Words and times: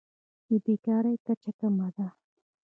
د 0.47 0.49
بیکارۍ 0.65 1.15
کچه 1.25 1.51
کمه 1.59 1.87
ده. 1.95 2.07